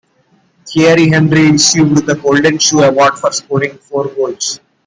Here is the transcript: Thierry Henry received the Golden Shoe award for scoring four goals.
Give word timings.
Thierry 0.65 1.11
Henry 1.11 1.51
received 1.51 2.07
the 2.07 2.15
Golden 2.15 2.57
Shoe 2.57 2.81
award 2.81 3.19
for 3.19 3.31
scoring 3.31 3.77
four 3.77 4.07
goals. 4.07 4.59